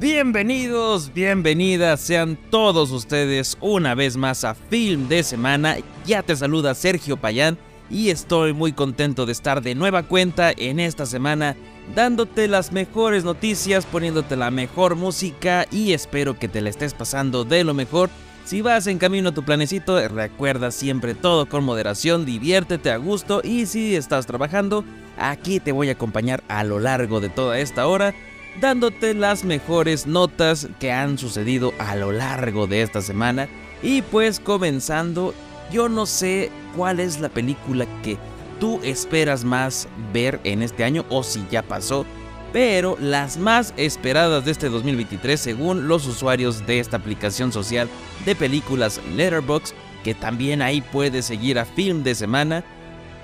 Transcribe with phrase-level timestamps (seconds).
[0.00, 5.78] Bienvenidos, bienvenidas sean todos ustedes una vez más a Film de Semana.
[6.06, 7.58] Ya te saluda Sergio Payán
[7.90, 11.56] y estoy muy contento de estar de nueva cuenta en esta semana
[11.96, 17.42] dándote las mejores noticias, poniéndote la mejor música y espero que te la estés pasando
[17.42, 18.08] de lo mejor.
[18.44, 23.40] Si vas en camino a tu planecito, recuerda siempre todo con moderación, diviértete a gusto
[23.42, 24.84] y si estás trabajando,
[25.18, 28.14] aquí te voy a acompañar a lo largo de toda esta hora
[28.60, 33.48] dándote las mejores notas que han sucedido a lo largo de esta semana.
[33.82, 35.34] Y pues comenzando,
[35.72, 38.18] yo no sé cuál es la película que
[38.58, 42.04] tú esperas más ver en este año o si ya pasó.
[42.52, 47.88] Pero las más esperadas de este 2023 según los usuarios de esta aplicación social
[48.24, 52.64] de películas Letterboxd, que también ahí puedes seguir a Film de Semana,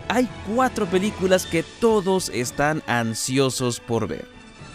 [0.08, 4.33] hay cuatro películas que todos están ansiosos por ver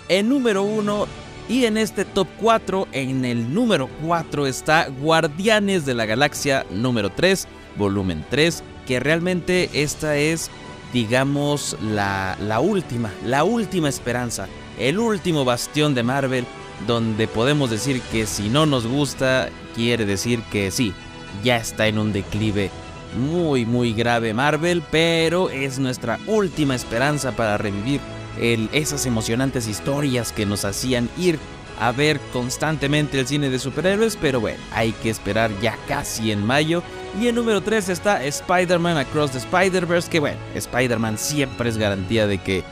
[0.10, 1.08] en número 1
[1.48, 7.10] y en este top 4, en el número 4 está Guardianes de la Galaxia número
[7.10, 10.52] 3, volumen 3, que realmente esta es,
[10.94, 16.46] digamos, la, la última, la última esperanza, el último bastión de Marvel,
[16.86, 20.94] donde podemos decir que si no nos gusta, quiere decir que sí,
[21.44, 22.70] ya está en un declive
[23.18, 28.00] muy muy grave Marvel, pero es nuestra última esperanza para revivir
[28.40, 31.40] esas emocionantes historias que nos hacían ir
[31.80, 36.46] a ver constantemente el cine de superhéroes, pero bueno, hay que esperar ya casi en
[36.46, 36.84] mayo.
[37.20, 42.28] Y en número 3 está Spider-Man Across the Spider-Verse, que bueno, Spider-Man siempre es garantía
[42.28, 42.64] de que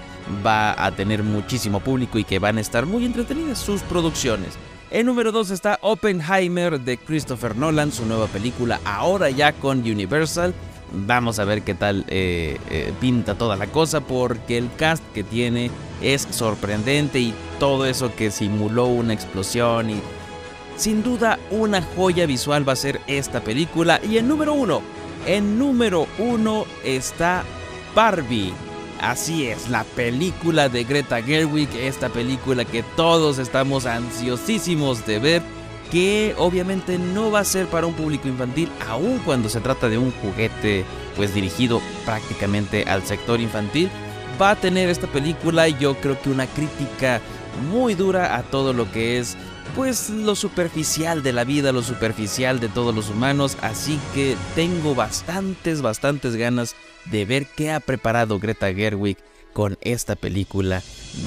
[0.45, 4.55] va a tener muchísimo público y que van a estar muy entretenidas sus producciones.
[4.91, 10.53] En número 2 está Oppenheimer de Christopher Nolan, su nueva película ahora ya con Universal.
[10.91, 15.23] Vamos a ver qué tal eh, eh, pinta toda la cosa porque el cast que
[15.23, 15.69] tiene
[16.01, 20.01] es sorprendente y todo eso que simuló una explosión y
[20.77, 23.99] sin duda una joya visual va a ser esta película.
[24.07, 24.81] Y en número uno,
[25.25, 27.43] en número uno está
[27.93, 28.53] Barbie.
[29.01, 35.56] Así es, la película de Greta Gerwig, esta película que todos estamos ansiosísimos de ver
[35.91, 39.97] que obviamente no va a ser para un público infantil, aun cuando se trata de
[39.97, 43.89] un juguete pues dirigido prácticamente al sector infantil,
[44.41, 47.21] va a tener esta película yo creo que una crítica
[47.71, 49.35] muy dura a todo lo que es
[49.75, 54.95] pues lo superficial de la vida, lo superficial de todos los humanos, así que tengo
[54.95, 59.17] bastantes, bastantes ganas de ver qué ha preparado Greta Gerwig
[59.53, 60.81] con esta película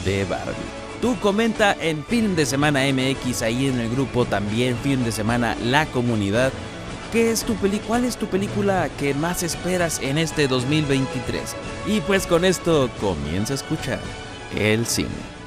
[0.05, 0.80] de Barbie.
[1.01, 5.57] Tú comenta en Film de Semana MX, ahí en el grupo también Film de Semana
[5.65, 6.53] La Comunidad.
[7.11, 7.57] ¿Qué es tu
[7.87, 11.57] ¿Cuál es tu película que más esperas en este 2023?
[11.87, 14.01] Y pues con esto comienza a escuchar
[14.55, 15.40] el cine.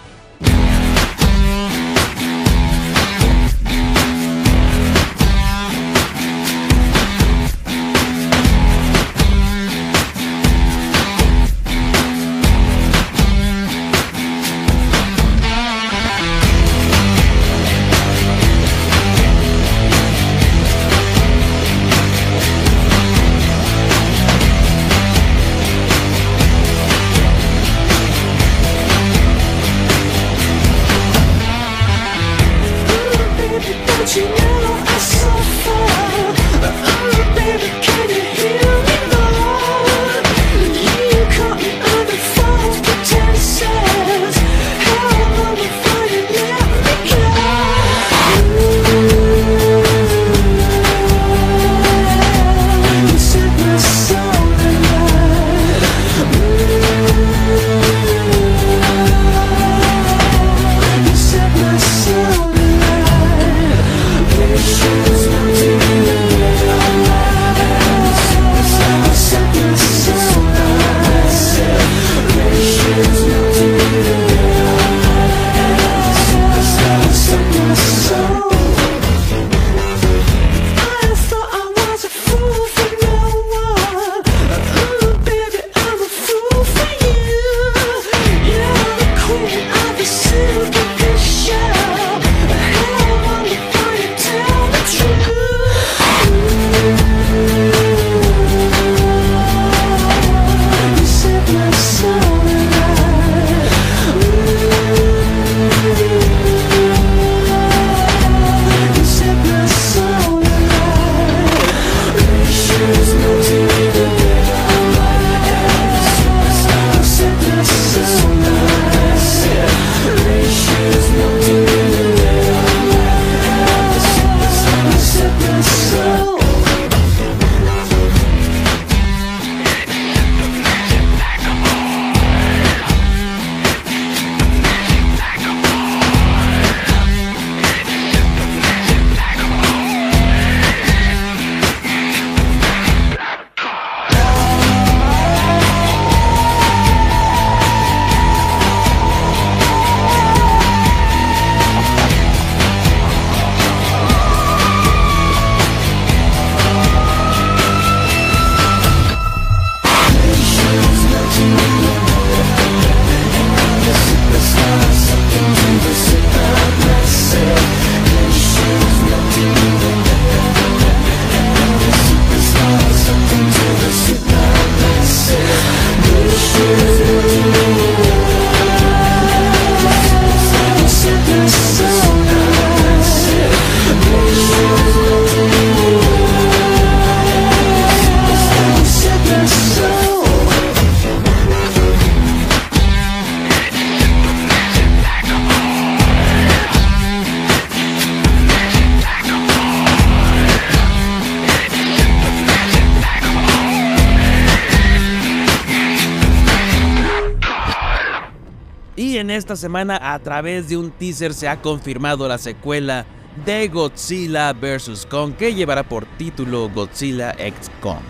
[209.63, 213.05] Semana a través de un teaser se ha confirmado la secuela
[213.45, 215.07] de Godzilla vs.
[215.09, 218.03] Kong que llevará por título Godzilla X Kong.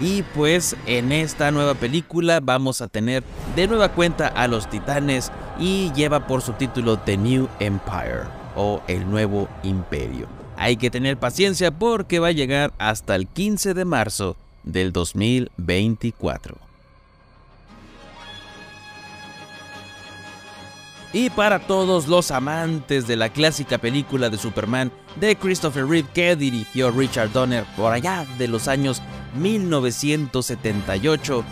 [0.00, 3.22] Y pues en esta nueva película vamos a tener
[3.54, 5.30] de nueva cuenta a los titanes
[5.60, 8.24] y lleva por subtítulo The New Empire
[8.56, 10.26] o El Nuevo Imperio.
[10.56, 16.56] Hay que tener paciencia porque va a llegar hasta el 15 de marzo del 2024.
[21.12, 26.36] Y para todos los amantes de la clásica película de Superman de Christopher Reeve que
[26.36, 29.00] dirigió Richard Donner por allá de los años
[29.36, 31.44] 1978,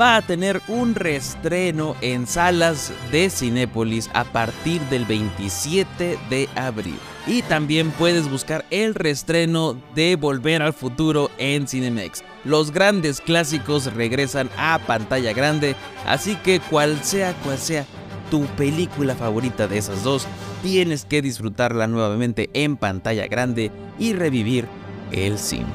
[0.00, 6.98] va a tener un reestreno en salas de Cinépolis a partir del 27 de abril.
[7.26, 12.22] Y también puedes buscar el reestreno de Volver al Futuro en Cinemex.
[12.44, 15.74] Los grandes clásicos regresan a pantalla grande,
[16.06, 17.86] así que cual sea cual sea
[18.34, 20.26] tu película favorita de esas dos,
[20.60, 24.66] tienes que disfrutarla nuevamente en pantalla grande y revivir
[25.12, 25.68] el cine.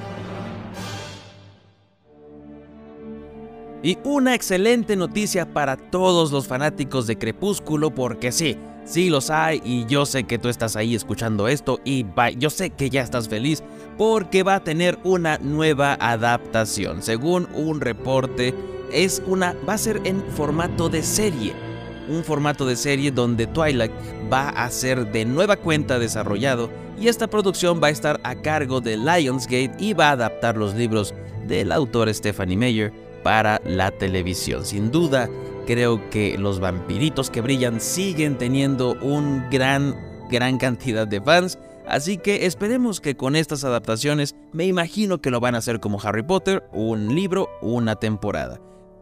[3.81, 9.61] Y una excelente noticia para todos los fanáticos de Crepúsculo porque sí, sí los hay
[9.63, 12.05] y yo sé que tú estás ahí escuchando esto y
[12.37, 13.63] yo sé que ya estás feliz
[13.97, 17.03] porque va a tener una nueva adaptación.
[17.03, 18.53] Según un reporte,
[18.91, 21.68] es una va a ser en formato de serie
[22.09, 23.91] un formato de serie donde Twilight
[24.31, 28.81] va a ser de nueva cuenta desarrollado y esta producción va a estar a cargo
[28.81, 31.13] de Lionsgate y va a adaptar los libros
[31.47, 34.65] del autor Stephanie Meyer para la televisión.
[34.65, 35.29] Sin duda,
[35.65, 39.95] creo que los vampiritos que brillan siguen teniendo un gran,
[40.29, 41.57] gran cantidad de fans.
[41.87, 46.01] Así que esperemos que con estas adaptaciones, me imagino que lo van a hacer como
[46.01, 48.59] Harry Potter, un libro, una temporada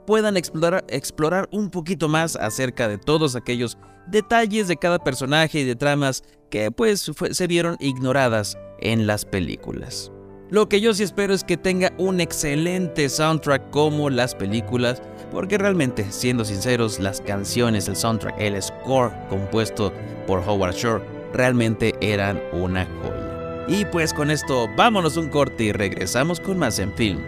[0.07, 5.63] puedan explorar, explorar un poquito más acerca de todos aquellos detalles de cada personaje y
[5.65, 10.11] de tramas que pues se vieron ignoradas en las películas.
[10.49, 15.57] Lo que yo sí espero es que tenga un excelente soundtrack como las películas, porque
[15.57, 19.91] realmente, siendo sinceros, las canciones, el soundtrack, el score compuesto
[20.25, 23.65] por Howard Shore realmente eran una joya.
[23.67, 27.19] Y pues con esto, vámonos un corte y regresamos con más en film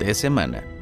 [0.00, 0.73] de semana.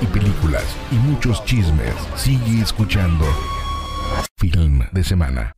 [0.00, 1.94] Y películas y muchos chismes.
[2.16, 3.24] Sigue escuchando
[4.36, 5.52] Film de Semana.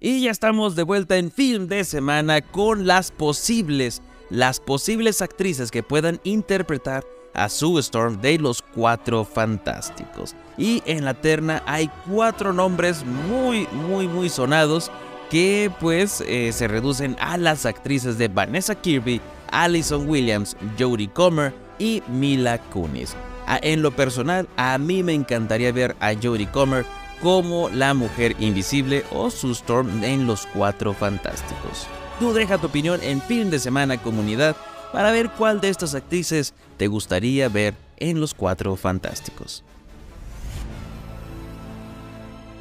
[0.00, 5.70] Y ya estamos de vuelta en Film de Semana con las posibles, las posibles actrices
[5.70, 10.34] que puedan interpretar a Sue Storm de los Cuatro Fantásticos.
[10.58, 14.90] Y en la terna hay cuatro nombres muy, muy, muy sonados
[15.30, 19.20] que pues eh, se reducen a las actrices de Vanessa Kirby,
[19.50, 23.16] Allison Williams, Jodie Comer y Mila Kunis.
[23.60, 26.86] En lo personal, a mí me encantaría ver a Jodie Comer
[27.20, 31.88] como la mujer invisible o Sue Storm en Los Cuatro Fantásticos.
[32.20, 34.54] Tú deja tu opinión en Film de Semana Comunidad
[34.92, 39.64] para ver cuál de estas actrices te gustaría ver en Los Cuatro Fantásticos.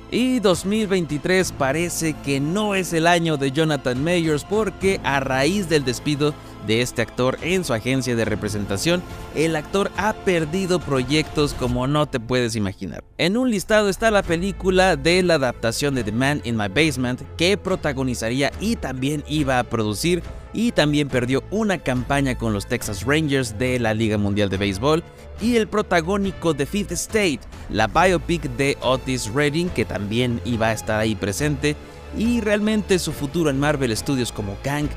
[0.09, 5.85] Y 2023 parece que no es el año de Jonathan Mayers porque a raíz del
[5.85, 6.33] despido
[6.67, 9.01] de este actor en su agencia de representación,
[9.35, 13.03] el actor ha perdido proyectos como no te puedes imaginar.
[13.17, 17.21] En un listado está la película de la adaptación de The Man in My Basement
[17.37, 23.05] que protagonizaría y también iba a producir y también perdió una campaña con los Texas
[23.05, 25.03] Rangers de la Liga Mundial de Béisbol
[25.41, 27.39] y el protagónico de Fifth State,
[27.69, 31.75] la biopic de Otis Redding que también iba a estar ahí presente
[32.17, 34.89] y realmente su futuro en Marvel Studios como Kang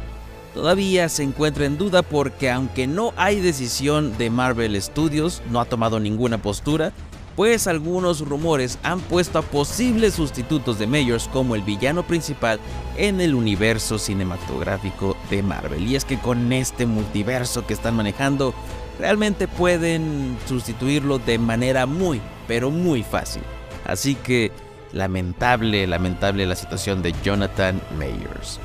[0.54, 5.64] todavía se encuentra en duda porque aunque no hay decisión de Marvel Studios, no ha
[5.64, 6.92] tomado ninguna postura,
[7.36, 12.60] pues algunos rumores han puesto a posibles sustitutos de Mayors como el villano principal
[12.96, 15.86] en el universo cinematográfico de Marvel.
[15.86, 18.54] Y es que con este multiverso que están manejando,
[18.98, 23.42] realmente pueden sustituirlo de manera muy, pero muy fácil.
[23.84, 24.52] Así que
[24.92, 28.60] lamentable, lamentable la situación de Jonathan Mayors.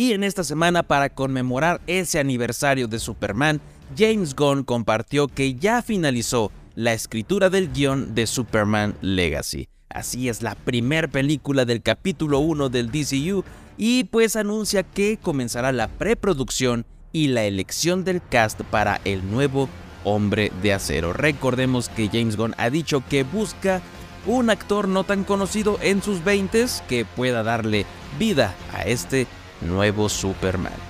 [0.00, 3.60] Y en esta semana, para conmemorar ese aniversario de Superman,
[3.98, 9.68] James Gunn compartió que ya finalizó la escritura del guion de Superman Legacy.
[9.90, 13.44] Así es, la primera película del capítulo 1 del DCU
[13.76, 19.68] y pues anuncia que comenzará la preproducción y la elección del cast para el nuevo
[20.04, 21.12] Hombre de Acero.
[21.12, 23.82] Recordemos que James Gunn ha dicho que busca
[24.26, 27.84] un actor no tan conocido en sus 20 que pueda darle
[28.18, 29.26] vida a este
[29.60, 30.89] nuevo Superman.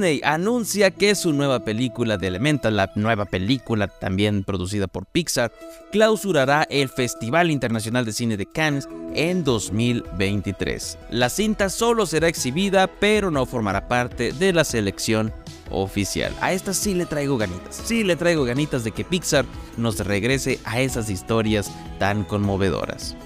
[0.00, 5.52] Disney anuncia que su nueva película de Elemental, la nueva película también producida por Pixar,
[5.92, 10.96] clausurará el Festival Internacional de Cine de Cannes en 2023.
[11.10, 15.34] La cinta solo será exhibida, pero no formará parte de la selección
[15.70, 16.34] oficial.
[16.40, 19.44] A esta sí le traigo ganitas, sí le traigo ganitas de que Pixar
[19.76, 23.16] nos regrese a esas historias tan conmovedoras.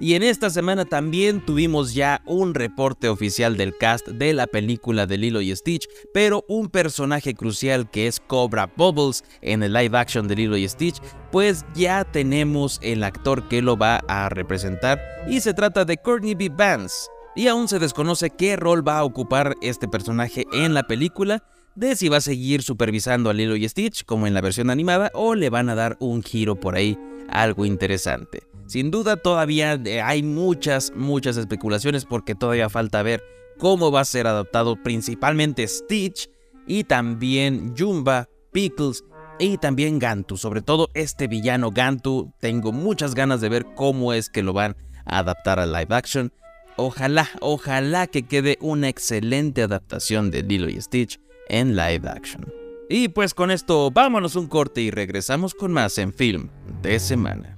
[0.00, 5.06] Y en esta semana también tuvimos ya un reporte oficial del cast de la película
[5.06, 9.98] de Lilo y Stitch, pero un personaje crucial que es Cobra Bubbles en el live
[9.98, 14.98] action de Lilo y Stitch, pues ya tenemos el actor que lo va a representar
[15.28, 16.48] y se trata de Courtney B.
[16.48, 17.08] Vance.
[17.36, 21.94] Y aún se desconoce qué rol va a ocupar este personaje en la película, de
[21.94, 25.34] si va a seguir supervisando a Lilo y Stitch como en la versión animada o
[25.34, 28.49] le van a dar un giro por ahí, algo interesante.
[28.70, 33.20] Sin duda todavía eh, hay muchas, muchas especulaciones porque todavía falta ver
[33.58, 36.30] cómo va a ser adaptado principalmente Stitch
[36.68, 39.02] y también Jumba, Pickles
[39.40, 40.36] y también Gantu.
[40.36, 44.76] Sobre todo este villano Gantu, tengo muchas ganas de ver cómo es que lo van
[45.04, 46.32] a adaptar a live action.
[46.76, 52.46] Ojalá, ojalá que quede una excelente adaptación de Lilo y Stitch en live action.
[52.88, 56.50] Y pues con esto vámonos un corte y regresamos con más en film
[56.82, 57.56] de semana.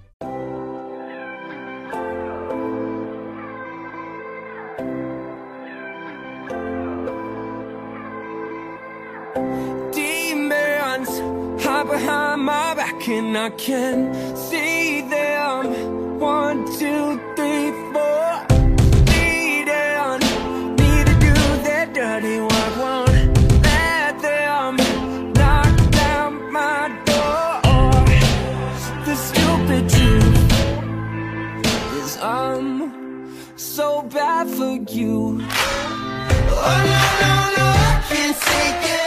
[13.18, 16.18] And I can see them.
[16.18, 18.30] One, two, three, four.
[19.10, 20.20] Needing,
[20.80, 21.34] need to do
[21.66, 22.76] their dirty work.
[22.82, 24.76] Won't let them
[25.34, 27.50] knock down my door.
[29.06, 30.52] The stupid truth
[32.02, 32.68] is I'm
[33.56, 35.40] so bad for you.
[36.64, 39.01] Oh no no no, I can't take it.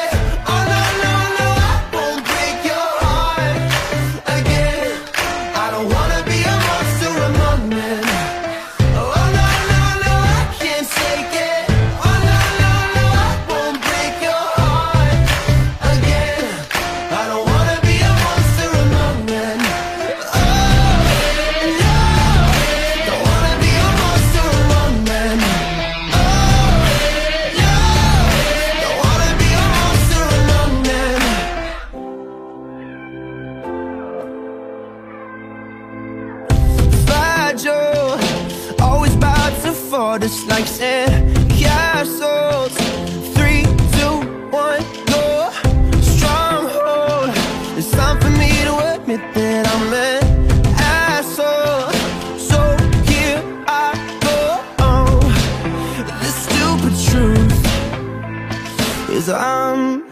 [59.16, 60.04] Is I'm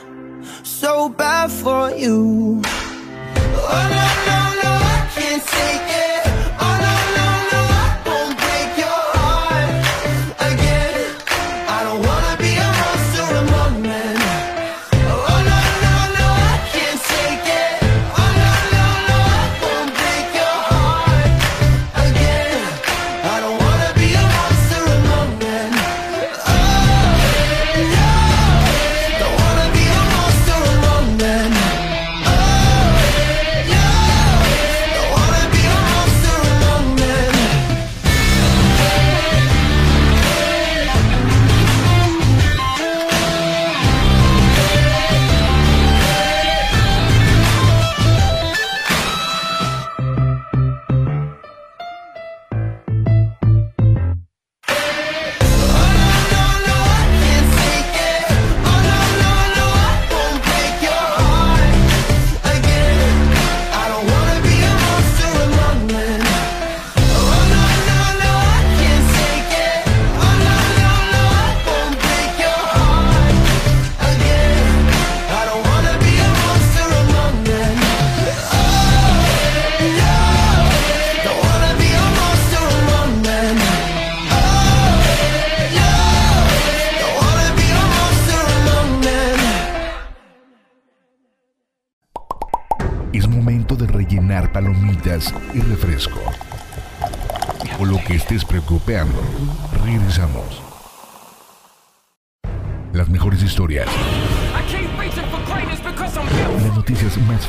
[0.64, 2.62] so bad for you.
[2.66, 4.43] Oh no no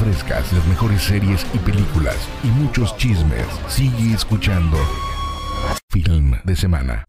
[0.07, 3.47] las mejores series y películas y muchos chismes.
[3.69, 4.77] Sigue escuchando
[5.89, 7.07] Film de Semana.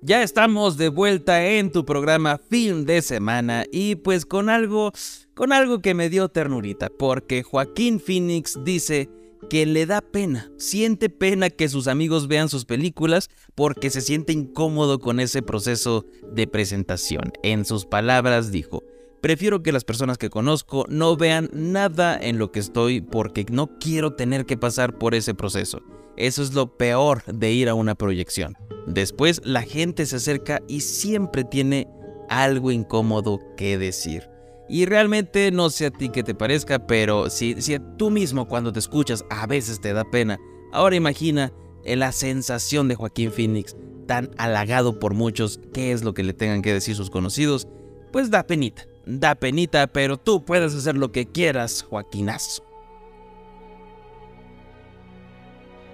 [0.00, 4.92] Ya estamos de vuelta en tu programa Film de Semana y pues con algo,
[5.34, 9.10] con algo que me dio ternurita, porque Joaquín Phoenix dice
[9.50, 14.32] que le da pena, siente pena que sus amigos vean sus películas porque se siente
[14.32, 17.32] incómodo con ese proceso de presentación.
[17.42, 18.82] En sus palabras dijo,
[19.20, 23.78] prefiero que las personas que conozco no vean nada en lo que estoy porque no
[23.78, 25.80] quiero tener que pasar por ese proceso.
[26.16, 28.56] Eso es lo peor de ir a una proyección.
[28.86, 31.88] Después la gente se acerca y siempre tiene
[32.28, 34.28] algo incómodo que decir.
[34.68, 38.72] Y realmente no sé a ti que te parezca, pero si, si tú mismo cuando
[38.72, 40.38] te escuchas a veces te da pena,
[40.72, 41.52] ahora imagina
[41.84, 43.76] la sensación de Joaquín Phoenix,
[44.06, 47.68] tan halagado por muchos, qué es lo que le tengan que decir sus conocidos,
[48.12, 52.66] pues da penita, da penita, pero tú puedes hacer lo que quieras, Joaquinazo.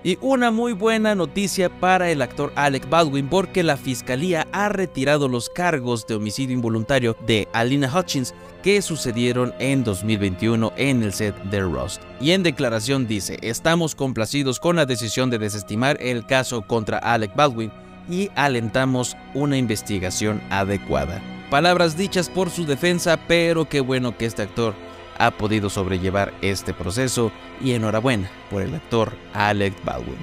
[0.04, 5.28] Y una muy buena noticia para el actor Alec Baldwin porque la fiscalía ha retirado
[5.28, 11.36] los cargos de homicidio involuntario de Alina Hutchins que sucedieron en 2021 en el set
[11.44, 12.02] de Rust.
[12.20, 17.36] Y en declaración dice, estamos complacidos con la decisión de desestimar el caso contra Alec
[17.36, 17.70] Baldwin
[18.10, 21.22] y alentamos una investigación adecuada.
[21.52, 24.74] Palabras dichas por su defensa, pero qué bueno que este actor
[25.18, 30.16] ha podido sobrellevar este proceso y enhorabuena por el actor Alec Baldwin.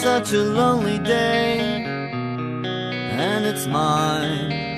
[0.00, 1.58] Such a lonely day,
[3.18, 4.75] and it's mine.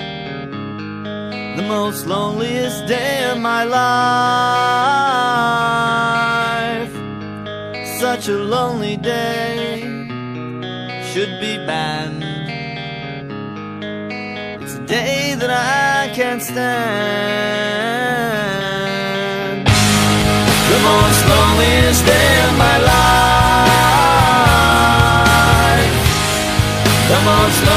[1.69, 3.79] Most loneliest day of my life.
[7.99, 9.81] Such a lonely day
[11.11, 12.23] should be banned.
[14.63, 16.59] It's a day that I can't stand.
[20.73, 23.19] The most loneliest day of my life.
[27.13, 27.68] The most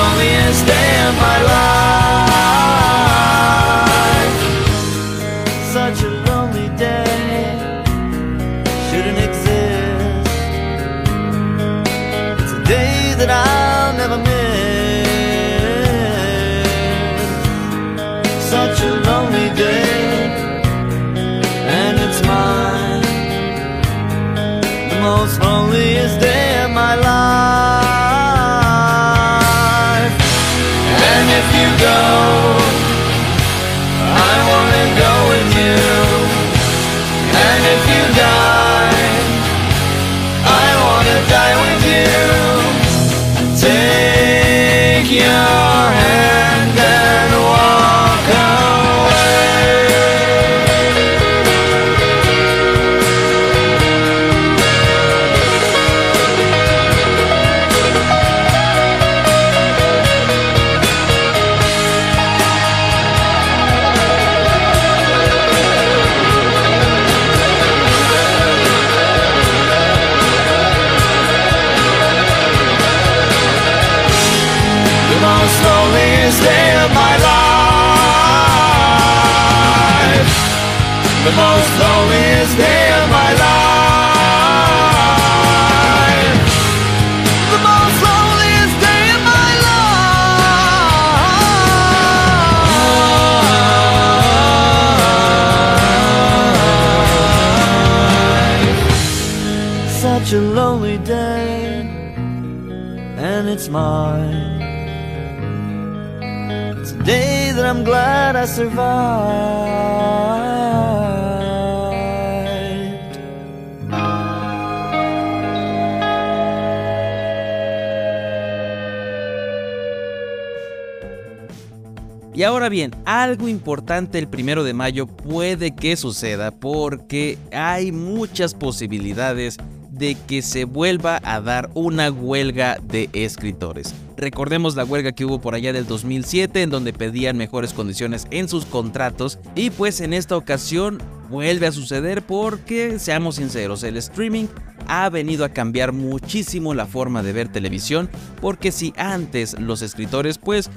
[122.35, 128.55] Y ahora bien, algo importante el primero de mayo puede que suceda porque hay muchas
[128.55, 129.59] posibilidades
[130.03, 133.95] de que se vuelva a dar una huelga de escritores.
[134.17, 138.49] Recordemos la huelga que hubo por allá del 2007 en donde pedían mejores condiciones en
[138.49, 144.47] sus contratos y pues en esta ocasión vuelve a suceder porque, seamos sinceros, el streaming
[144.89, 148.11] ha venido a cambiar muchísimo la forma de ver televisión
[148.41, 150.69] porque si antes los escritores pues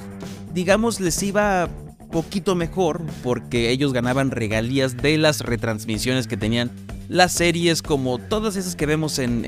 [0.54, 1.68] digamos les iba
[2.12, 6.70] poquito mejor porque ellos ganaban regalías de las retransmisiones que tenían
[7.08, 9.46] las series como todas esas que vemos en,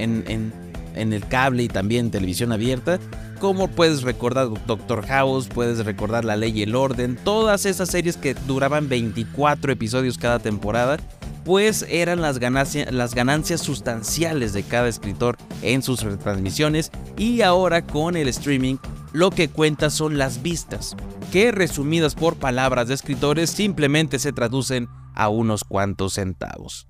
[0.95, 2.99] el cable y también televisión abierta,
[3.39, 8.17] como puedes recordar Doctor House, puedes recordar La Ley y el Orden, todas esas series
[8.17, 10.97] que duraban 24 episodios cada temporada,
[11.45, 18.27] pues eran las ganancias sustanciales de cada escritor en sus retransmisiones y ahora con el
[18.27, 18.77] streaming
[19.13, 20.95] lo que cuenta son las vistas,
[21.31, 26.87] que resumidas por palabras de escritores simplemente se traducen a unos cuantos centavos.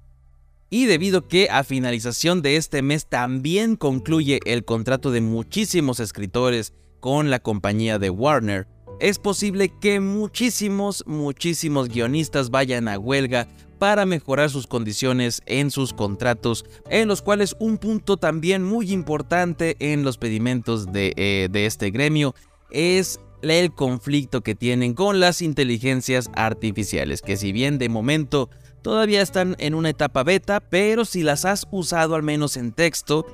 [0.69, 6.73] Y debido que a finalización de este mes también concluye el contrato de muchísimos escritores
[6.99, 8.67] con la compañía de Warner,
[8.99, 15.93] es posible que muchísimos, muchísimos guionistas vayan a huelga para mejorar sus condiciones en sus
[15.93, 21.67] contratos, en los cuales un punto también muy importante en los pedimentos de, eh, de
[21.67, 22.33] este gremio
[22.71, 28.49] es el conflicto que tienen con las inteligencias artificiales, que si bien de momento
[28.81, 33.25] todavía están en una etapa beta, pero si las has usado al menos en texto,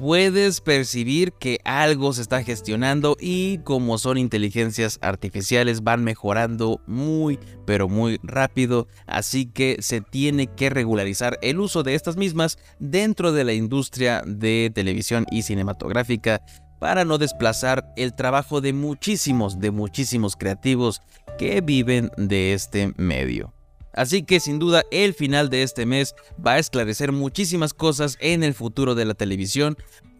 [0.00, 7.38] puedes percibir que algo se está gestionando y como son inteligencias artificiales van mejorando muy
[7.66, 13.32] pero muy rápido, así que se tiene que regularizar el uso de estas mismas dentro
[13.32, 16.40] de la industria de televisión y cinematográfica
[16.78, 21.02] para no desplazar el trabajo de muchísimos, de muchísimos creativos
[21.38, 23.52] que viven de este medio.
[23.92, 28.42] Así que sin duda el final de este mes va a esclarecer muchísimas cosas en
[28.42, 29.76] el futuro de la televisión,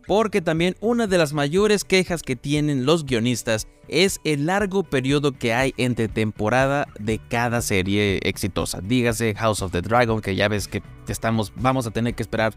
[0.06, 5.32] porque también una de las mayores quejas que tienen los guionistas es el largo periodo
[5.32, 8.80] que hay entre temporada de cada serie exitosa.
[8.80, 12.54] Dígase House of the Dragon, que ya ves que estamos, vamos a tener que esperar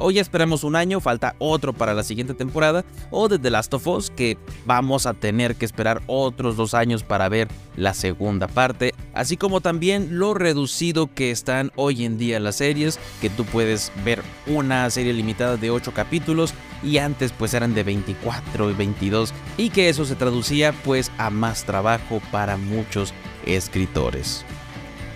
[0.00, 3.74] o ya esperamos un año, falta otro para la siguiente temporada, o de The Last
[3.74, 8.48] of Us, que vamos a tener que esperar otros dos años para ver la segunda
[8.48, 13.44] parte, así como también lo reducido que están hoy en día las series, que tú
[13.44, 18.74] puedes ver una serie limitada de 8 capítulos y antes pues eran de 24 y
[18.74, 23.12] 22 y que eso se traducía pues a más trabajo para muchos
[23.46, 24.44] escritores.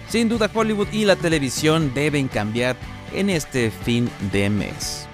[0.09, 2.77] Sin duda Hollywood y la televisión deben cambiar
[3.15, 5.09] en este fin de mes.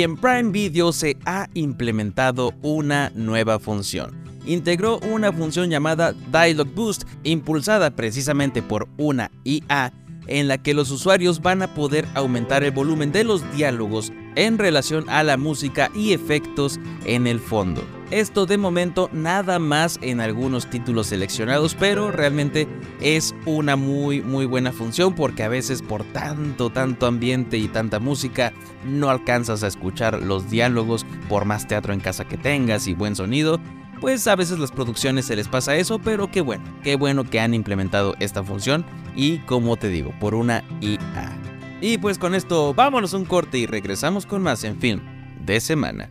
[0.00, 4.12] Y en Prime Video se ha implementado una nueva función.
[4.46, 9.92] Integró una función llamada Dialogue Boost, impulsada precisamente por una IA,
[10.26, 14.56] en la que los usuarios van a poder aumentar el volumen de los diálogos en
[14.56, 17.82] relación a la música y efectos en el fondo.
[18.10, 22.66] Esto de momento nada más en algunos títulos seleccionados, pero realmente
[23.00, 28.00] es una muy muy buena función porque a veces por tanto tanto ambiente y tanta
[28.00, 28.52] música
[28.84, 33.14] no alcanzas a escuchar los diálogos por más teatro en casa que tengas y buen
[33.14, 33.60] sonido.
[34.00, 37.38] Pues a veces las producciones se les pasa eso, pero qué bueno, qué bueno que
[37.38, 38.84] han implementado esta función
[39.14, 41.38] y como te digo, por una IA.
[41.80, 45.00] Y pues con esto vámonos un corte y regresamos con más en film
[45.46, 46.10] de semana.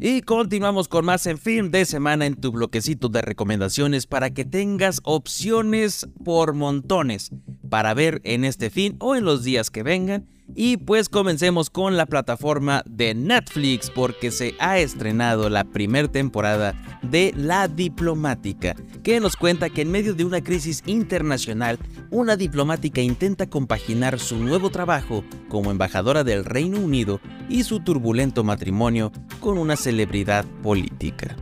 [0.00, 4.44] Y continuamos con más en film de semana en tu bloquecito de recomendaciones para que
[4.44, 7.32] tengas opciones por montones
[7.68, 10.28] para ver en este fin o en los días que vengan.
[10.54, 16.74] Y pues comencemos con la plataforma de Netflix porque se ha estrenado la primera temporada
[17.02, 21.78] de La Diplomática, que nos cuenta que en medio de una crisis internacional,
[22.10, 28.42] una diplomática intenta compaginar su nuevo trabajo como embajadora del Reino Unido y su turbulento
[28.42, 31.36] matrimonio con una celebridad política.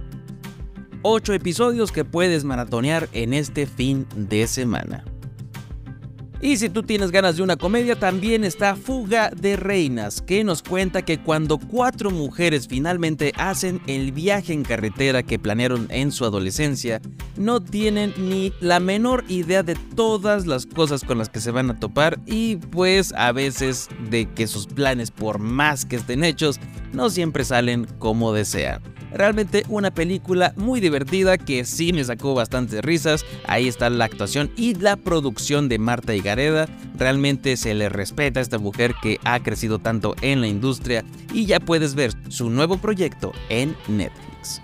[1.02, 5.04] 8 episodios que puedes maratonear en este fin de semana.
[6.40, 10.62] Y si tú tienes ganas de una comedia, también está Fuga de Reinas, que nos
[10.62, 16.24] cuenta que cuando cuatro mujeres finalmente hacen el viaje en carretera que planearon en su
[16.26, 17.00] adolescencia,
[17.36, 21.70] no tienen ni la menor idea de todas las cosas con las que se van
[21.70, 26.60] a topar y pues a veces de que sus planes, por más que estén hechos,
[26.92, 28.95] no siempre salen como desean.
[29.12, 33.24] Realmente una película muy divertida que sí me sacó bastantes risas.
[33.46, 36.68] Ahí está la actuación y la producción de Marta y Gareda.
[36.96, 41.46] Realmente se le respeta a esta mujer que ha crecido tanto en la industria y
[41.46, 44.60] ya puedes ver su nuevo proyecto en Netflix.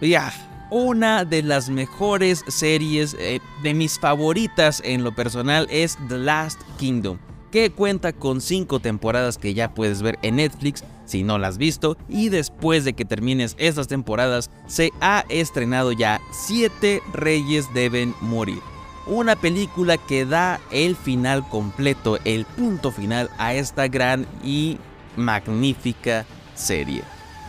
[0.00, 0.32] Ya,
[0.70, 6.60] una de las mejores series eh, de mis favoritas en lo personal es The Last
[6.78, 7.18] Kingdom,
[7.50, 11.58] que cuenta con 5 temporadas que ya puedes ver en Netflix si no la has
[11.58, 18.14] visto y después de que termines estas temporadas se ha estrenado ya 7 Reyes deben
[18.20, 18.60] morir.
[19.06, 24.76] Una película que da el final completo, el punto final a esta gran y
[25.16, 27.02] magnífica serie,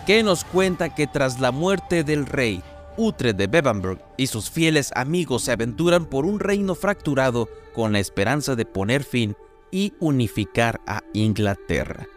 [0.08, 2.64] que nos cuenta que tras la muerte del rey,
[2.96, 8.00] Uhtred de Bebbanburg y sus fieles amigos se aventuran por un reino fracturado con la
[8.00, 9.36] esperanza de poner fin
[9.72, 12.08] y unificar a Inglaterra.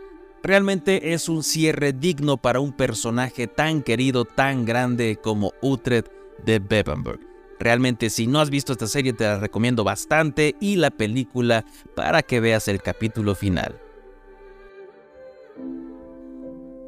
[0.43, 6.05] Realmente es un cierre digno para un personaje tan querido, tan grande como Uhtred
[6.45, 7.21] de Bebbanburg.
[7.61, 12.23] Realmente si no has visto esta serie te la recomiendo bastante y la película para
[12.23, 13.81] que veas el capítulo final.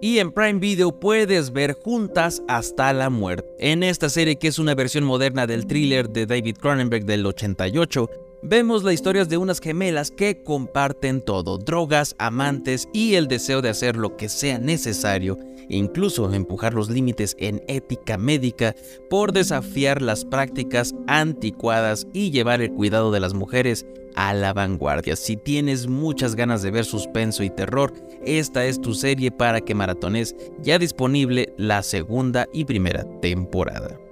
[0.00, 3.48] Y en Prime Video puedes ver Juntas hasta la muerte.
[3.58, 8.10] En esta serie que es una versión moderna del thriller de David Cronenberg del 88,
[8.44, 13.70] vemos las historias de unas gemelas que comparten todo, drogas, amantes y el deseo de
[13.70, 15.38] hacer lo que sea necesario,
[15.68, 18.76] incluso empujar los límites en ética médica
[19.08, 25.16] por desafiar las prácticas anticuadas y llevar el cuidado de las mujeres a la vanguardia.
[25.16, 27.92] Si tienes muchas ganas de ver suspenso y terror,
[28.24, 34.03] esta es tu serie para que maratones ya disponible la segunda y primera temporada.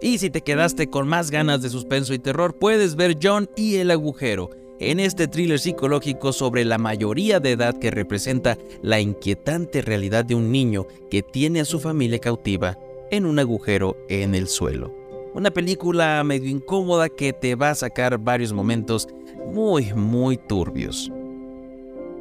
[0.00, 3.76] Y si te quedaste con más ganas de suspenso y terror, puedes ver John y
[3.76, 9.80] el agujero, en este thriller psicológico sobre la mayoría de edad que representa la inquietante
[9.80, 12.78] realidad de un niño que tiene a su familia cautiva
[13.10, 14.94] en un agujero en el suelo.
[15.32, 19.08] Una película medio incómoda que te va a sacar varios momentos
[19.50, 21.10] muy, muy turbios.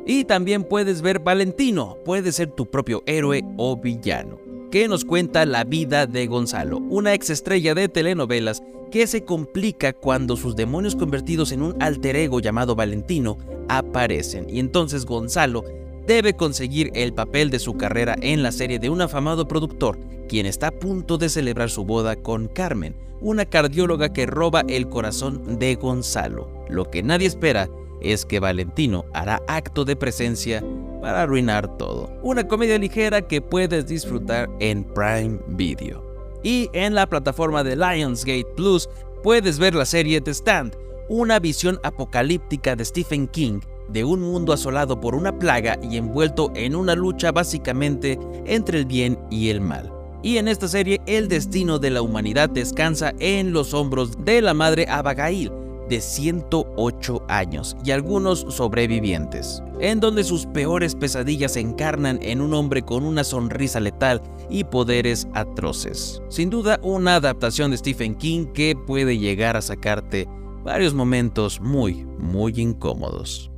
[0.05, 5.45] Y también puedes ver Valentino, puede ser tu propio héroe o villano que nos cuenta
[5.45, 8.61] la vida de Gonzalo, una ex estrella de telenovelas
[8.91, 13.37] que se complica cuando sus demonios convertidos en un alter ego llamado Valentino
[13.67, 14.49] aparecen.
[14.49, 15.63] Y entonces Gonzalo
[16.07, 19.97] debe conseguir el papel de su carrera en la serie de un afamado productor,
[20.27, 24.87] quien está a punto de celebrar su boda con Carmen, una cardióloga que roba el
[24.87, 26.47] corazón de Gonzalo.
[26.69, 27.69] Lo que nadie espera
[28.01, 30.63] es que Valentino hará acto de presencia
[31.05, 32.09] para arruinar todo.
[32.23, 36.03] Una comedia ligera que puedes disfrutar en Prime Video.
[36.41, 38.89] Y en la plataforma de Lionsgate Plus
[39.21, 40.75] puedes ver la serie The Stand,
[41.07, 46.51] una visión apocalíptica de Stephen King de un mundo asolado por una plaga y envuelto
[46.55, 49.93] en una lucha básicamente entre el bien y el mal.
[50.23, 54.55] Y en esta serie el destino de la humanidad descansa en los hombros de la
[54.55, 55.51] madre Abagail,
[55.89, 62.53] de 108 años y algunos sobrevivientes, en donde sus peores pesadillas se encarnan en un
[62.53, 66.21] hombre con una sonrisa letal y poderes atroces.
[66.29, 70.27] Sin duda una adaptación de Stephen King que puede llegar a sacarte
[70.63, 73.51] varios momentos muy, muy incómodos.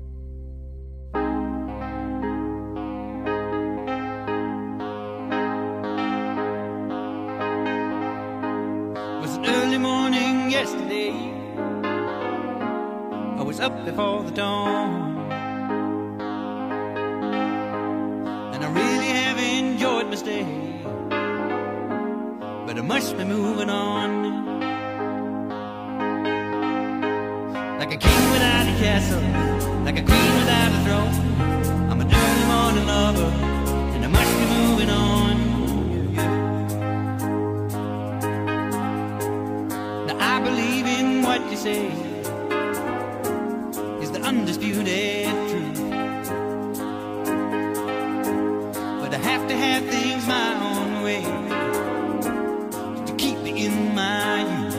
[13.48, 15.32] Was up before the dawn.
[18.54, 20.43] And I really have enjoyed my stay.
[22.66, 24.10] But I must be moving on.
[27.80, 29.22] Like a king without a castle,
[29.86, 31.14] like a queen without a throne.
[31.89, 33.32] I'm an early morning lover,
[33.93, 35.36] and I must be moving on.
[40.08, 42.07] Now I believe in what you say
[44.28, 45.80] undisputed truth.
[48.99, 51.21] But I have to have things my own way
[53.05, 54.75] to keep me in my youth.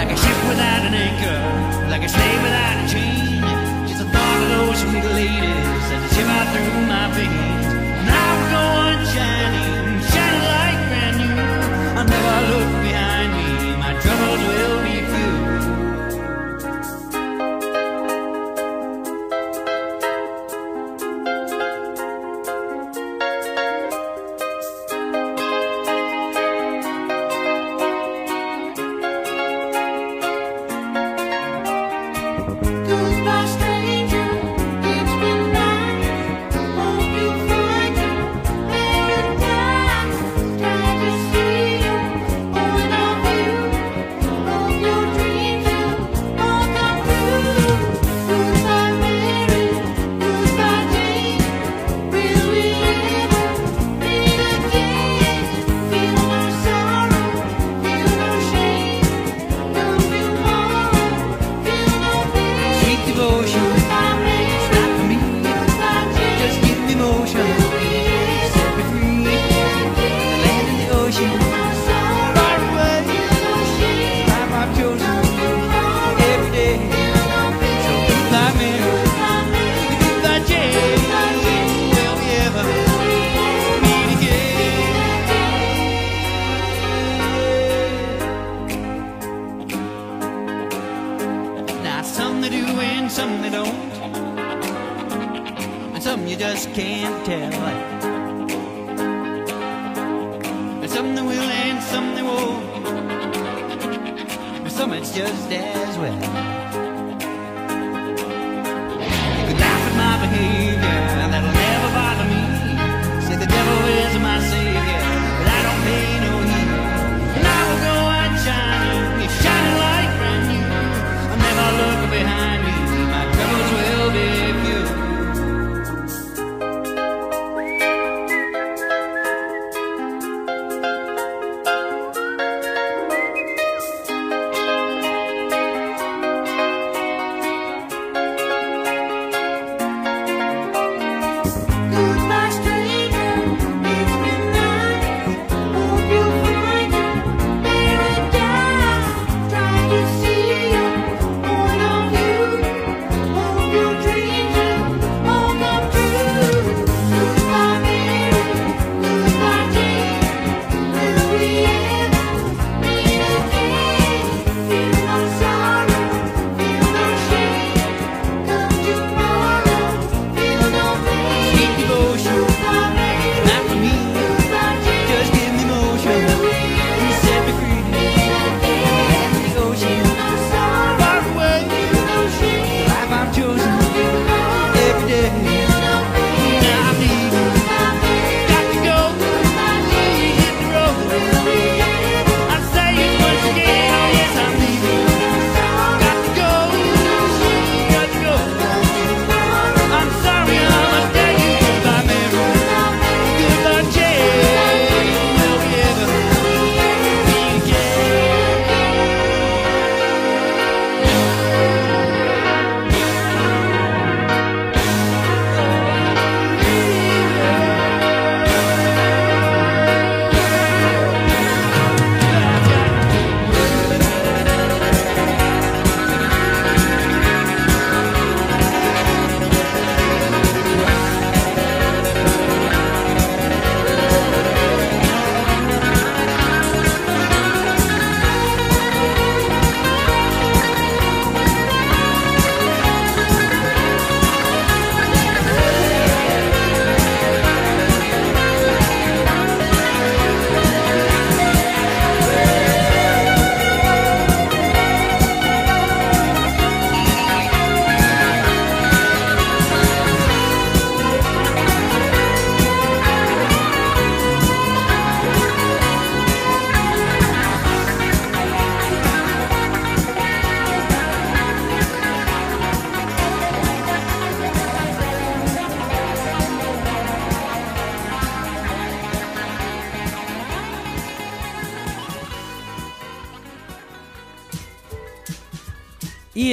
[0.00, 3.86] Like a ship without an anchor, like a slave without a chain.
[3.86, 7.43] Just the thought of those sweet ladies as they shiver through my veins.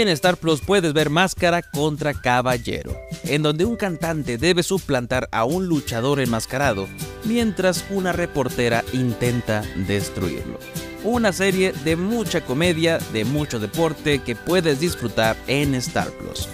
[0.01, 5.45] En Star Plus puedes ver Máscara contra Caballero, en donde un cantante debe suplantar a
[5.45, 6.87] un luchador enmascarado,
[7.23, 10.57] mientras una reportera intenta destruirlo.
[11.03, 16.49] Una serie de mucha comedia, de mucho deporte que puedes disfrutar en Star Plus.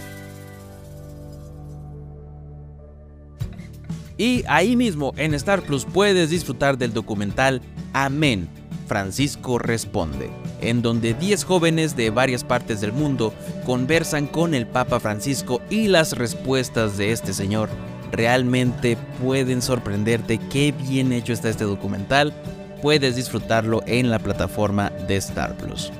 [4.17, 7.61] Y ahí mismo en Star Plus puedes disfrutar del documental
[7.93, 8.49] Amén,
[8.87, 10.31] Francisco Responde,
[10.61, 13.33] en donde 10 jóvenes de varias partes del mundo
[13.65, 17.69] conversan con el Papa Francisco y las respuestas de este señor
[18.11, 22.33] realmente pueden sorprenderte qué bien hecho está este documental.
[22.81, 25.91] Puedes disfrutarlo en la plataforma de Star Plus.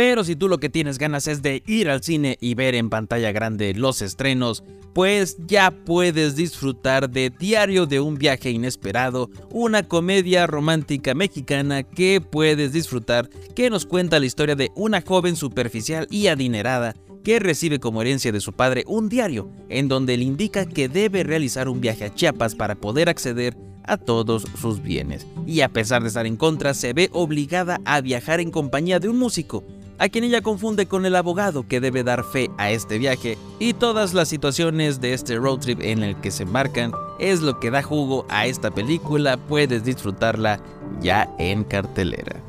[0.00, 2.88] Pero si tú lo que tienes ganas es de ir al cine y ver en
[2.88, 9.82] pantalla grande los estrenos, pues ya puedes disfrutar de Diario de un viaje inesperado, una
[9.82, 16.06] comedia romántica mexicana que puedes disfrutar que nos cuenta la historia de una joven superficial
[16.10, 20.64] y adinerada que recibe como herencia de su padre un diario en donde le indica
[20.64, 23.54] que debe realizar un viaje a Chiapas para poder acceder
[23.90, 25.26] a todos sus bienes.
[25.46, 29.08] Y a pesar de estar en contra, se ve obligada a viajar en compañía de
[29.08, 29.64] un músico,
[29.98, 33.74] a quien ella confunde con el abogado que debe dar fe a este viaje, y
[33.74, 37.70] todas las situaciones de este road trip en el que se embarcan es lo que
[37.70, 40.60] da jugo a esta película, puedes disfrutarla
[41.02, 42.40] ya en cartelera.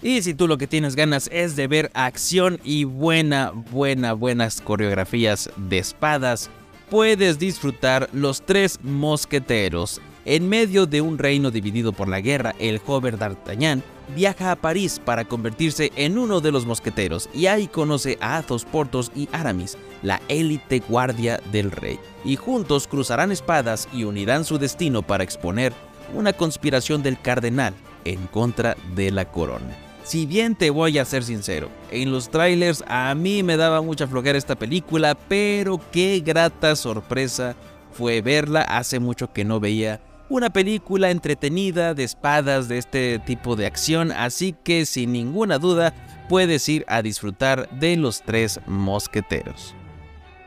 [0.00, 4.60] Y si tú lo que tienes ganas es de ver acción y buena, buena, buenas
[4.60, 6.50] coreografías de espadas,
[6.88, 10.00] puedes disfrutar Los Tres Mosqueteros.
[10.30, 13.82] En medio de un reino dividido por la guerra, el joven D'Artagnan
[14.14, 18.66] viaja a París para convertirse en uno de los mosqueteros y ahí conoce a Athos,
[18.66, 21.98] Portos y Aramis, la élite guardia del rey.
[22.26, 25.72] Y juntos cruzarán espadas y unirán su destino para exponer
[26.14, 27.72] una conspiración del cardenal
[28.04, 29.74] en contra de la corona.
[30.04, 34.06] Si bien te voy a ser sincero, en los trailers a mí me daba mucha
[34.06, 37.56] flojera esta película, pero qué grata sorpresa
[37.92, 43.56] fue verla, hace mucho que no veía una película entretenida de espadas de este tipo
[43.56, 45.94] de acción, así que sin ninguna duda
[46.28, 49.74] puedes ir a disfrutar de los tres mosqueteros.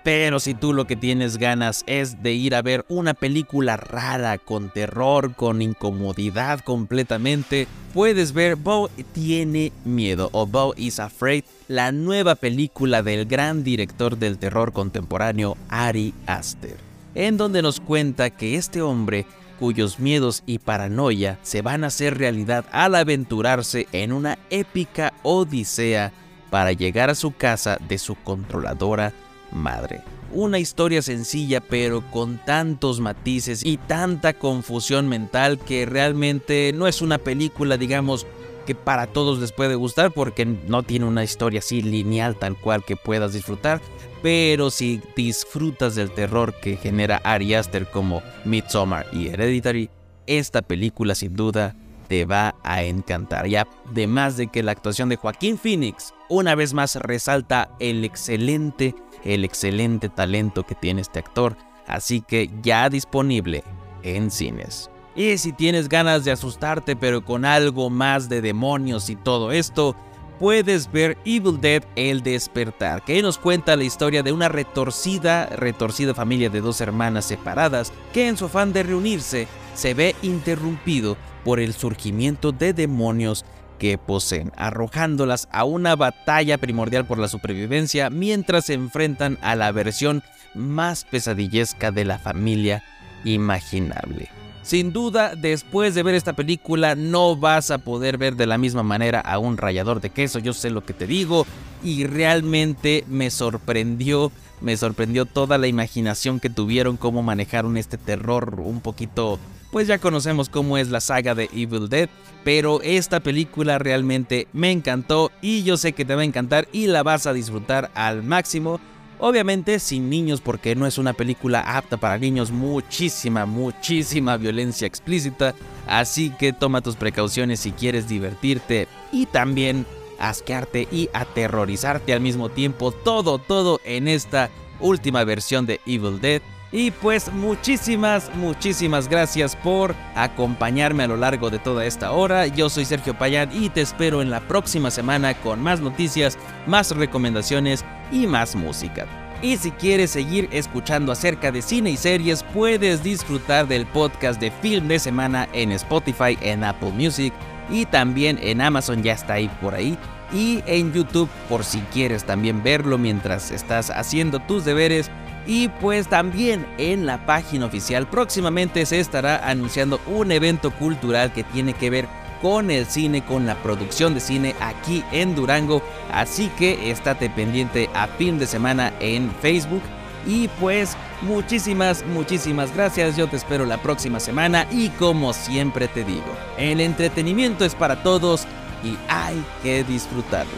[0.04, 4.40] Pero si tú lo que tienes ganas es de ir a ver una película rara,
[4.40, 11.92] con terror, con incomodidad completamente, puedes ver Bo tiene miedo o Bo is Afraid, la
[11.92, 16.78] nueva película del gran director del terror contemporáneo Ari Aster,
[17.14, 19.28] en donde nos cuenta que este hombre
[19.62, 26.12] cuyos miedos y paranoia se van a hacer realidad al aventurarse en una épica odisea
[26.50, 29.14] para llegar a su casa de su controladora
[29.52, 30.02] madre.
[30.34, 37.04] Una historia sencilla pero con tantos matices y tanta confusión mental que realmente no es
[37.04, 38.26] una película digamos
[38.66, 42.84] que para todos les puede gustar porque no tiene una historia así lineal tal cual
[42.84, 43.80] que puedas disfrutar,
[44.22, 49.90] pero si disfrutas del terror que genera Ari Aster como Midsommar y Hereditary,
[50.28, 51.76] esta película sin duda
[52.08, 53.48] te va a encantar.
[53.48, 58.96] Y además de que la actuación de Joaquín Phoenix una vez más resalta el excelente,
[59.26, 61.58] el excelente talento que tiene este actor,
[61.88, 63.64] así que ya disponible
[64.04, 64.90] en cines.
[65.14, 69.96] Y si tienes ganas de asustarte pero con algo más de demonios y todo esto,
[70.42, 76.16] puedes ver Evil Dead El Despertar, que nos cuenta la historia de una retorcida, retorcida
[76.16, 81.16] familia de dos hermanas separadas que en su afán de reunirse se ve interrumpido
[81.46, 83.46] por el surgimiento de demonios
[83.78, 89.72] que poseen, arrojándolas a una batalla primordial por la supervivencia mientras se enfrentan a la
[89.72, 90.24] versión
[90.56, 92.84] más pesadillesca de la familia
[93.26, 94.41] imaginable.
[94.64, 98.84] Sin duda, después de ver esta película no vas a poder ver de la misma
[98.84, 101.48] manera a un rallador de queso, yo sé lo que te digo,
[101.84, 104.32] y realmente me sorprendió,
[104.62, 109.40] me sorprendió toda la imaginación que tuvieron, cómo manejaron este terror un poquito,
[109.72, 112.10] pues ya conocemos cómo es la saga de Evil Dead,
[112.44, 116.88] pero esta película realmente me encantó y yo sé que te va a encantar y
[116.88, 118.80] la vas a disfrutar al máximo.
[119.24, 125.54] Obviamente sin niños porque no es una película apta para niños, muchísima, muchísima violencia explícita,
[125.86, 129.86] así que toma tus precauciones si quieres divertirte y también
[130.18, 134.50] asquearte y aterrorizarte al mismo tiempo, todo, todo en esta
[134.80, 136.42] última versión de Evil Dead.
[136.72, 142.48] Y pues muchísimas, muchísimas gracias por acompañarme a lo largo de toda esta hora.
[142.48, 146.96] Yo soy Sergio Payán y te espero en la próxima semana con más noticias, más
[146.96, 149.06] recomendaciones y más música.
[149.42, 154.52] Y si quieres seguir escuchando acerca de cine y series, puedes disfrutar del podcast de
[154.52, 157.34] Film de Semana en Spotify, en Apple Music,
[157.72, 159.98] y también en Amazon ya está ahí por ahí
[160.34, 165.10] y en YouTube por si quieres también verlo mientras estás haciendo tus deberes
[165.46, 171.44] y pues también en la página oficial próximamente se estará anunciando un evento cultural que
[171.44, 172.08] tiene que ver
[172.42, 175.82] con el cine, con la producción de cine aquí en Durango.
[176.12, 179.82] Así que estate pendiente a fin de semana en Facebook.
[180.26, 183.18] Y pues muchísimas, muchísimas gracias.
[183.18, 188.04] Yo te espero la próxima semana y como siempre te digo, el entretenimiento es para
[188.04, 188.46] todos
[188.84, 190.52] y hay que disfrutarlo.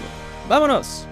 [0.49, 1.07] ¡Vámonos!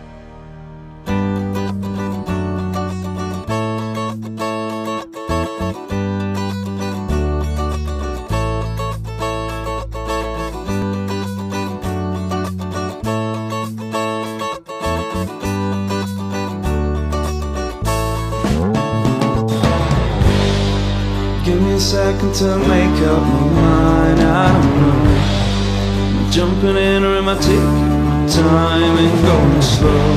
[27.41, 30.07] Taking my time and going slow?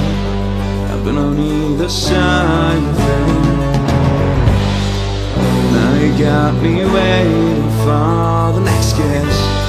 [0.91, 3.45] I've been on either side of it.
[5.72, 9.64] Now you got me waiting for the next guess.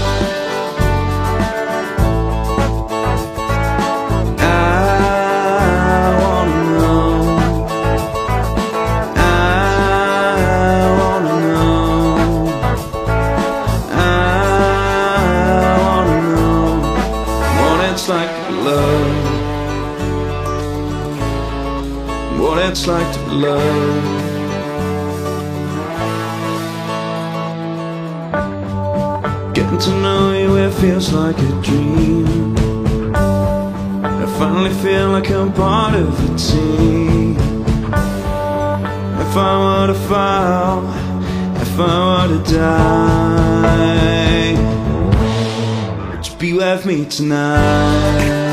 [46.86, 48.45] Me tonight?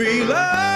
[0.00, 0.69] Be loved.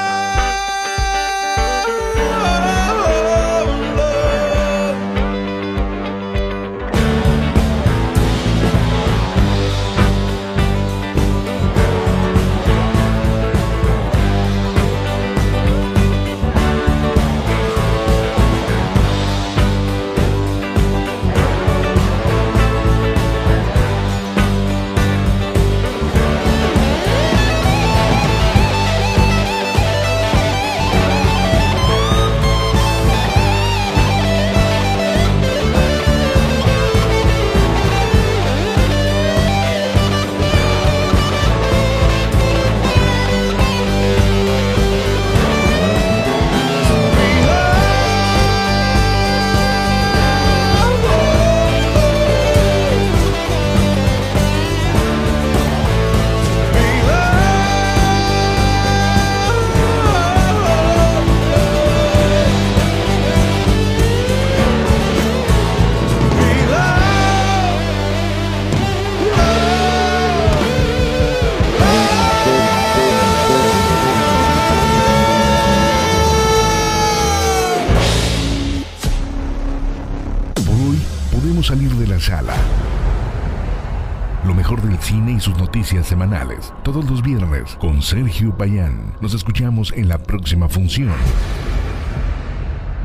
[87.84, 89.12] Con Sergio Payán.
[89.20, 91.12] Nos escuchamos en la próxima función.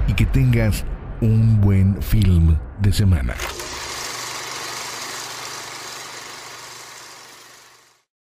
[0.08, 0.86] Y que tengas
[1.20, 3.36] un buen film de semana.